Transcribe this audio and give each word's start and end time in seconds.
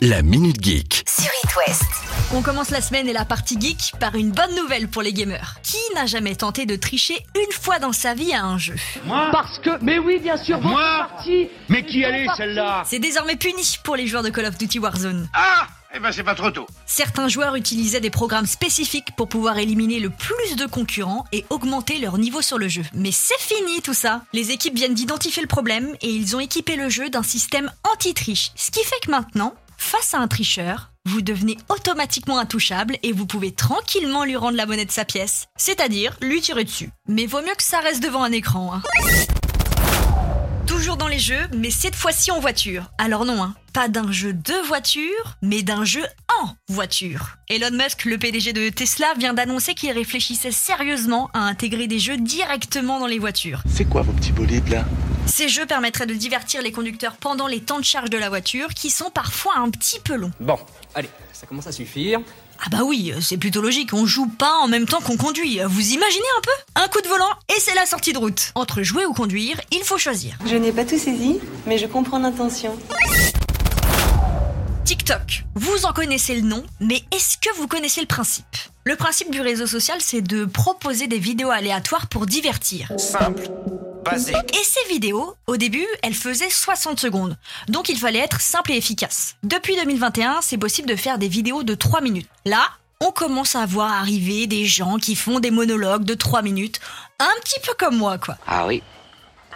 La 0.00 0.22
Minute 0.22 0.62
Geek. 0.62 1.02
sur 1.08 1.30
It 1.44 1.56
West. 1.56 1.82
On 2.32 2.40
commence 2.42 2.70
la 2.70 2.80
semaine 2.80 3.08
et 3.08 3.12
la 3.12 3.24
partie 3.24 3.60
geek 3.60 3.92
par 3.98 4.14
une 4.14 4.30
bonne 4.30 4.54
nouvelle 4.54 4.86
pour 4.86 5.02
les 5.02 5.12
gamers. 5.12 5.56
Qui 5.64 5.76
n'a 5.94 6.06
jamais 6.06 6.36
tenté 6.36 6.66
de 6.66 6.76
tricher 6.76 7.16
une 7.34 7.52
fois 7.52 7.78
dans 7.80 7.92
sa 7.92 8.14
vie 8.14 8.32
à 8.32 8.44
un 8.44 8.58
jeu 8.58 8.76
Moi 9.06 9.28
Parce 9.32 9.58
que, 9.58 9.70
mais 9.82 9.98
oui, 9.98 10.20
bien 10.20 10.36
sûr, 10.36 10.58
votre 10.58 10.68
Moi. 10.70 11.08
Mais 11.68 11.84
qui 11.84 12.04
allait 12.04 12.26
celle-là 12.36 12.84
C'est 12.86 13.00
désormais 13.00 13.34
puni 13.36 13.78
pour 13.82 13.96
les 13.96 14.06
joueurs 14.06 14.22
de 14.22 14.30
Call 14.30 14.46
of 14.46 14.56
Duty 14.56 14.78
Warzone. 14.78 15.28
Ah 15.34 15.66
Eh 15.94 15.98
ben 15.98 16.12
c'est 16.12 16.22
pas 16.22 16.36
trop 16.36 16.52
tôt. 16.52 16.66
Certains 16.86 17.26
joueurs 17.28 17.56
utilisaient 17.56 18.00
des 18.00 18.10
programmes 18.10 18.46
spécifiques 18.46 19.16
pour 19.16 19.28
pouvoir 19.28 19.58
éliminer 19.58 19.98
le 19.98 20.10
plus 20.10 20.54
de 20.56 20.66
concurrents 20.66 21.24
et 21.32 21.44
augmenter 21.50 21.98
leur 21.98 22.18
niveau 22.18 22.40
sur 22.40 22.58
le 22.58 22.68
jeu. 22.68 22.82
Mais 22.94 23.10
c'est 23.10 23.40
fini 23.40 23.82
tout 23.82 23.94
ça 23.94 24.22
Les 24.32 24.52
équipes 24.52 24.76
viennent 24.76 24.94
d'identifier 24.94 25.42
le 25.42 25.48
problème 25.48 25.96
et 26.02 26.08
ils 26.10 26.36
ont 26.36 26.40
équipé 26.40 26.76
le 26.76 26.88
jeu 26.88 27.10
d'un 27.10 27.24
système 27.24 27.72
anti-triche. 27.92 28.52
Ce 28.54 28.70
qui 28.70 28.84
fait 28.84 29.00
que 29.04 29.10
maintenant, 29.10 29.54
face 29.78 30.12
à 30.12 30.18
un 30.18 30.28
tricheur, 30.28 30.90
vous 31.06 31.22
devenez 31.22 31.56
automatiquement 31.70 32.38
intouchable 32.38 32.98
et 33.02 33.12
vous 33.12 33.24
pouvez 33.26 33.52
tranquillement 33.52 34.24
lui 34.24 34.36
rendre 34.36 34.56
la 34.56 34.66
monnaie 34.66 34.84
de 34.84 34.90
sa 34.90 35.04
pièce. 35.06 35.46
C'est-à-dire 35.56 36.16
lui 36.20 36.40
tirer 36.42 36.64
dessus. 36.64 36.90
Mais 37.06 37.24
vaut 37.26 37.40
mieux 37.40 37.54
que 37.56 37.62
ça 37.62 37.80
reste 37.80 38.02
devant 38.02 38.22
un 38.22 38.32
écran. 38.32 38.74
hein. 38.74 38.82
Toujours 40.66 40.98
dans 40.98 41.08
les 41.08 41.18
jeux, 41.18 41.48
mais 41.56 41.70
cette 41.70 41.96
fois-ci 41.96 42.30
en 42.30 42.40
voiture. 42.40 42.90
Alors 42.98 43.24
non, 43.24 43.42
hein, 43.42 43.54
pas 43.72 43.88
d'un 43.88 44.10
jeu 44.12 44.32
de 44.32 44.66
voiture, 44.66 45.36
mais 45.42 45.62
d'un 45.62 45.84
jeu 45.84 46.04
en 46.40 46.50
voiture. 46.68 47.36
Elon 47.48 47.70
Musk, 47.72 48.04
le 48.04 48.18
PDG 48.18 48.52
de 48.52 48.68
Tesla, 48.68 49.06
vient 49.18 49.34
d'annoncer 49.34 49.74
qu'il 49.74 49.90
réfléchissait 49.92 50.52
sérieusement 50.52 51.30
à 51.34 51.40
intégrer 51.40 51.86
des 51.86 51.98
jeux 51.98 52.16
directement 52.16 53.00
dans 53.00 53.06
les 53.06 53.18
voitures. 53.18 53.62
C'est 53.68 53.88
quoi 53.88 54.02
vos 54.02 54.12
petits 54.12 54.32
bolides 54.32 54.68
là? 54.68 54.84
Ces 55.26 55.48
jeux 55.48 55.66
permettraient 55.66 56.06
de 56.06 56.14
divertir 56.14 56.62
les 56.62 56.72
conducteurs 56.72 57.16
pendant 57.16 57.46
les 57.46 57.60
temps 57.60 57.78
de 57.78 57.84
charge 57.84 58.10
de 58.10 58.18
la 58.18 58.28
voiture, 58.28 58.68
qui 58.74 58.90
sont 58.90 59.10
parfois 59.10 59.58
un 59.58 59.70
petit 59.70 60.00
peu 60.00 60.16
longs. 60.16 60.32
Bon, 60.40 60.58
allez, 60.94 61.10
ça 61.32 61.46
commence 61.46 61.66
à 61.66 61.72
suffire. 61.72 62.20
Ah 62.60 62.70
bah 62.70 62.80
oui, 62.82 63.12
c'est 63.20 63.36
plutôt 63.36 63.60
logique, 63.60 63.94
on 63.94 64.04
joue 64.04 64.26
pas 64.26 64.56
en 64.62 64.66
même 64.66 64.86
temps 64.86 65.00
qu'on 65.00 65.16
conduit. 65.16 65.60
Vous 65.64 65.92
imaginez 65.92 66.26
un 66.38 66.40
peu? 66.40 66.50
Un 66.82 66.88
coup 66.88 67.00
de 67.00 67.06
volant 67.06 67.30
et 67.56 67.60
c'est 67.60 67.74
la 67.74 67.86
sortie 67.86 68.12
de 68.12 68.18
route. 68.18 68.50
Entre 68.56 68.82
jouer 68.82 69.06
ou 69.06 69.12
conduire, 69.12 69.60
il 69.70 69.84
faut 69.84 69.98
choisir. 69.98 70.36
Je 70.44 70.56
n'ai 70.56 70.72
pas 70.72 70.84
tout 70.84 70.98
saisi, 70.98 71.38
mais 71.66 71.78
je 71.78 71.86
comprends 71.86 72.18
l'intention. 72.18 72.76
TikTok. 74.88 75.44
Vous 75.54 75.84
en 75.84 75.92
connaissez 75.92 76.34
le 76.34 76.40
nom, 76.40 76.64
mais 76.80 77.02
est-ce 77.12 77.36
que 77.36 77.54
vous 77.56 77.68
connaissez 77.68 78.00
le 78.00 78.06
principe? 78.06 78.56
Le 78.84 78.96
principe 78.96 79.30
du 79.30 79.42
réseau 79.42 79.66
social, 79.66 80.00
c'est 80.00 80.22
de 80.22 80.46
proposer 80.46 81.08
des 81.08 81.18
vidéos 81.18 81.50
aléatoires 81.50 82.06
pour 82.06 82.24
divertir. 82.24 82.90
Simple, 82.96 83.50
basique. 84.02 84.34
Et 84.34 84.64
ces 84.64 84.90
vidéos, 84.90 85.34
au 85.46 85.58
début, 85.58 85.86
elles 86.02 86.14
faisaient 86.14 86.48
60 86.48 86.98
secondes. 86.98 87.36
Donc 87.68 87.90
il 87.90 87.98
fallait 87.98 88.20
être 88.20 88.40
simple 88.40 88.72
et 88.72 88.78
efficace. 88.78 89.36
Depuis 89.42 89.76
2021, 89.76 90.38
c'est 90.40 90.56
possible 90.56 90.88
de 90.88 90.96
faire 90.96 91.18
des 91.18 91.28
vidéos 91.28 91.64
de 91.64 91.74
3 91.74 92.00
minutes. 92.00 92.30
Là, 92.46 92.66
on 93.02 93.10
commence 93.10 93.56
à 93.56 93.66
voir 93.66 93.92
arriver 93.92 94.46
des 94.46 94.64
gens 94.64 94.96
qui 94.96 95.16
font 95.16 95.38
des 95.38 95.50
monologues 95.50 96.04
de 96.04 96.14
3 96.14 96.40
minutes, 96.40 96.80
un 97.18 97.40
petit 97.42 97.60
peu 97.62 97.74
comme 97.78 97.98
moi, 97.98 98.16
quoi. 98.16 98.38
Ah 98.46 98.66
oui, 98.66 98.82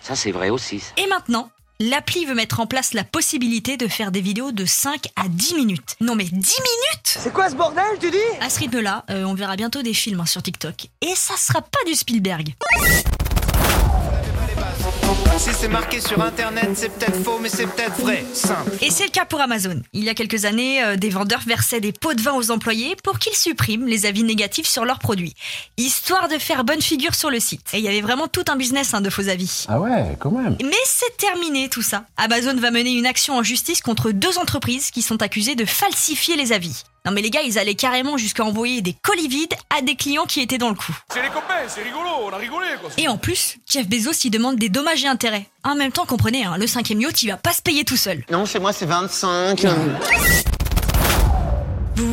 ça 0.00 0.16
c'est 0.16 0.32
vrai 0.32 0.48
aussi. 0.48 0.82
Et 0.96 1.06
maintenant, 1.06 1.50
l'appli 1.80 2.24
veut 2.24 2.34
mettre 2.34 2.60
en 2.60 2.66
place 2.66 2.94
la 2.94 3.04
possibilité 3.04 3.76
de 3.76 3.86
faire 3.86 4.10
des 4.10 4.20
vidéos 4.20 4.52
de 4.52 4.64
5 4.64 5.06
à 5.16 5.28
10 5.28 5.54
minutes. 5.54 5.96
Non 6.00 6.14
mais 6.14 6.24
10 6.24 6.32
minutes 6.34 6.48
C'est 7.04 7.32
quoi 7.32 7.48
ce 7.50 7.54
bordel, 7.54 7.84
tu 8.00 8.10
dis? 8.10 8.16
À 8.40 8.50
ce 8.50 8.58
rythme-là, 8.58 9.04
euh, 9.10 9.24
on 9.24 9.34
verra 9.34 9.56
bientôt 9.56 9.82
des 9.82 9.94
films 9.94 10.20
hein, 10.20 10.26
sur 10.26 10.42
TikTok. 10.42 10.88
Et 11.00 11.14
ça 11.14 11.36
sera 11.36 11.62
pas 11.62 11.78
du 11.86 11.94
Spielberg. 11.94 12.54
Si 15.38 15.50
c'est 15.54 15.68
marqué 15.68 16.00
sur 16.00 16.20
internet, 16.20 16.70
c'est 16.74 16.88
peut-être 16.88 17.22
faux, 17.22 17.38
mais 17.40 17.48
c'est 17.48 17.66
peut-être 17.66 18.00
vrai. 18.00 18.24
Simple. 18.34 18.72
Et 18.82 18.90
c'est 18.90 19.04
le 19.04 19.10
cas 19.10 19.24
pour 19.24 19.40
Amazon. 19.40 19.80
Il 19.92 20.02
y 20.02 20.08
a 20.08 20.14
quelques 20.14 20.46
années, 20.46 20.82
euh, 20.82 20.96
des 20.96 21.10
vendeurs 21.10 21.42
versaient 21.46 21.80
des 21.80 21.92
pots 21.92 22.14
de 22.14 22.20
vin 22.20 22.34
aux 22.34 22.50
employés 22.50 22.96
pour 23.04 23.20
qu'ils 23.20 23.34
suppriment 23.34 23.86
les 23.86 24.04
avis 24.04 24.24
négatifs 24.24 24.66
sur 24.66 24.84
leurs 24.84 24.98
produits, 24.98 25.34
histoire 25.76 26.28
de 26.28 26.38
faire 26.38 26.64
bonne 26.64 26.82
figure 26.82 27.14
sur 27.14 27.30
le 27.30 27.38
site. 27.38 27.68
Et 27.72 27.78
il 27.78 27.84
y 27.84 27.88
avait 27.88 28.00
vraiment 28.00 28.26
tout 28.26 28.44
un 28.48 28.56
business 28.56 28.94
hein, 28.94 29.00
de 29.00 29.10
faux 29.10 29.28
avis. 29.28 29.66
Ah 29.68 29.78
ouais, 29.78 30.16
quand 30.18 30.32
même. 30.32 30.56
Mais 30.60 30.74
c'est 30.84 31.16
terminé 31.16 31.68
tout 31.68 31.82
ça. 31.82 32.04
Amazon 32.16 32.56
va 32.56 32.72
mener 32.72 32.90
une 32.90 33.06
action 33.06 33.36
en 33.36 33.44
justice 33.44 33.80
contre 33.80 34.10
deux 34.10 34.38
entreprises 34.38 34.90
qui 34.90 35.02
sont 35.02 35.22
accusées 35.22 35.54
de 35.54 35.64
falsifier 35.64 36.34
les 36.36 36.52
avis. 36.52 36.82
Non 37.08 37.14
mais 37.14 37.22
les 37.22 37.30
gars, 37.30 37.40
ils 37.40 37.58
allaient 37.58 37.74
carrément 37.74 38.18
jusqu'à 38.18 38.44
envoyer 38.44 38.82
des 38.82 38.92
colis 38.92 39.28
vides 39.28 39.54
à 39.74 39.80
des 39.80 39.96
clients 39.96 40.26
qui 40.26 40.42
étaient 40.42 40.58
dans 40.58 40.68
le 40.68 40.74
coup. 40.74 40.94
C'est 41.10 41.22
les 41.22 41.28
copains, 41.28 41.54
c'est 41.66 41.82
rigolo, 41.82 42.06
on 42.22 42.28
a 42.30 42.36
rigolé 42.36 42.66
quoi. 42.78 42.90
Et 42.98 43.08
en 43.08 43.16
plus, 43.16 43.56
Jeff 43.66 43.88
Bezos 43.88 44.26
y 44.26 44.28
demande 44.28 44.56
des 44.56 44.68
dommages 44.68 45.04
et 45.04 45.08
intérêts. 45.08 45.46
En 45.64 45.74
même 45.74 45.90
temps, 45.90 46.04
comprenez, 46.04 46.44
hein, 46.44 46.58
le 46.58 46.66
cinquième 46.66 47.00
yacht, 47.00 47.22
il 47.22 47.30
va 47.30 47.38
pas 47.38 47.54
se 47.54 47.62
payer 47.62 47.86
tout 47.86 47.96
seul. 47.96 48.26
Non, 48.30 48.44
chez 48.44 48.58
moi 48.58 48.74
c'est 48.74 48.84
25. 48.84 49.64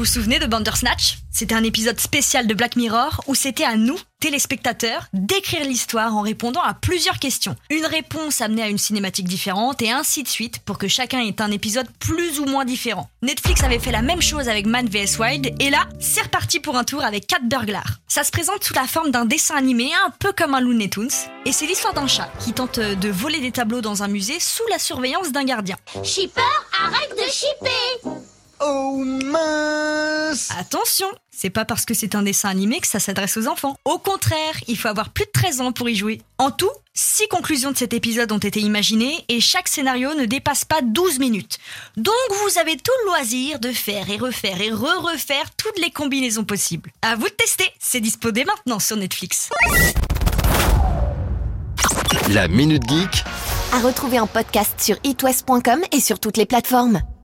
Vous 0.05 0.11
souvenez 0.11 0.37
de 0.37 0.45
Bandersnatch? 0.45 1.17
C'était 1.31 1.55
un 1.55 1.63
épisode 1.63 1.99
spécial 1.99 2.45
de 2.45 2.53
Black 2.53 2.75
Mirror 2.75 3.23
où 3.25 3.33
c'était 3.33 3.63
à 3.63 3.75
nous, 3.75 3.97
téléspectateurs, 4.19 5.07
d'écrire 5.13 5.63
l'histoire 5.63 6.15
en 6.15 6.21
répondant 6.21 6.61
à 6.61 6.75
plusieurs 6.75 7.17
questions. 7.17 7.55
Une 7.71 7.87
réponse 7.87 8.39
amenait 8.39 8.61
à 8.61 8.69
une 8.69 8.77
cinématique 8.77 9.27
différente 9.27 9.81
et 9.81 9.89
ainsi 9.89 10.21
de 10.21 10.27
suite 10.27 10.59
pour 10.59 10.77
que 10.77 10.87
chacun 10.87 11.21
ait 11.21 11.41
un 11.41 11.49
épisode 11.49 11.87
plus 11.97 12.39
ou 12.39 12.45
moins 12.45 12.65
différent. 12.65 13.09
Netflix 13.23 13.63
avait 13.63 13.79
fait 13.79 13.91
la 13.91 14.03
même 14.03 14.21
chose 14.21 14.47
avec 14.47 14.67
Man 14.67 14.87
vs 14.87 15.17
Wild 15.17 15.55
et 15.59 15.71
là, 15.71 15.89
c'est 15.99 16.21
reparti 16.21 16.59
pour 16.59 16.77
un 16.77 16.83
tour 16.83 17.03
avec 17.03 17.25
4 17.25 17.49
burglars. 17.49 17.97
Ça 18.07 18.23
se 18.23 18.29
présente 18.29 18.63
sous 18.63 18.75
la 18.75 18.85
forme 18.85 19.09
d'un 19.09 19.25
dessin 19.25 19.55
animé 19.55 19.89
un 20.05 20.11
peu 20.11 20.33
comme 20.33 20.53
un 20.53 20.61
Looney 20.61 20.87
Tunes 20.87 21.09
et 21.45 21.51
c'est 21.51 21.65
l'histoire 21.65 21.95
d'un 21.95 22.07
chat 22.07 22.31
qui 22.39 22.53
tente 22.53 22.79
de 22.79 23.09
voler 23.09 23.39
des 23.39 23.51
tableaux 23.51 23.81
dans 23.81 24.03
un 24.03 24.07
musée 24.07 24.39
sous 24.39 24.67
la 24.69 24.77
surveillance 24.77 25.31
d'un 25.31 25.45
gardien. 25.45 25.77
Shipper, 26.03 26.41
arrête 26.79 27.09
de 27.17 27.31
shipper 27.31 28.14
Oh 28.59 29.03
mince 29.03 30.49
Attention, 30.57 31.07
c'est 31.31 31.49
pas 31.49 31.65
parce 31.65 31.85
que 31.85 31.93
c'est 31.93 32.15
un 32.15 32.21
dessin 32.21 32.49
animé 32.49 32.79
que 32.79 32.87
ça 32.87 32.99
s'adresse 32.99 33.37
aux 33.37 33.47
enfants. 33.47 33.75
Au 33.85 33.99
contraire, 33.99 34.55
il 34.67 34.77
faut 34.77 34.87
avoir 34.87 35.09
plus 35.09 35.25
de 35.25 35.31
13 35.31 35.61
ans 35.61 35.71
pour 35.71 35.89
y 35.89 35.95
jouer. 35.95 36.21
En 36.37 36.51
tout, 36.51 36.71
6 36.93 37.27
conclusions 37.27 37.71
de 37.71 37.77
cet 37.77 37.93
épisode 37.93 38.31
ont 38.31 38.37
été 38.37 38.59
imaginées 38.61 39.23
et 39.29 39.41
chaque 39.41 39.67
scénario 39.67 40.13
ne 40.13 40.25
dépasse 40.25 40.65
pas 40.65 40.81
12 40.81 41.19
minutes. 41.19 41.57
Donc 41.97 42.13
vous 42.43 42.57
avez 42.59 42.77
tout 42.77 42.91
le 43.03 43.11
loisir 43.11 43.59
de 43.59 43.71
faire 43.71 44.09
et 44.09 44.17
refaire 44.17 44.61
et 44.61 44.71
re-refaire 44.71 45.51
toutes 45.57 45.79
les 45.79 45.91
combinaisons 45.91 46.45
possibles. 46.45 46.91
À 47.01 47.15
vous 47.15 47.27
de 47.27 47.33
tester, 47.33 47.69
c'est 47.79 47.99
dispo 47.99 48.31
dès 48.31 48.45
maintenant 48.45 48.79
sur 48.79 48.95
Netflix. 48.97 49.49
La 52.29 52.47
Minute 52.47 52.83
Geek 52.87 53.23
À 53.73 53.79
retrouver 53.79 54.19
en 54.19 54.27
podcast 54.27 54.73
sur 54.79 54.97
itwest.com 55.03 55.81
et 55.91 55.99
sur 55.99 56.19
toutes 56.19 56.37
les 56.37 56.45
plateformes. 56.45 57.01